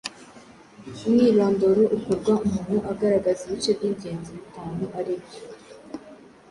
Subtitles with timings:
[1.07, 5.41] Umwirondoro ukorwa umuntu agaragaza ibice by’ingenzi bitanu ari byo: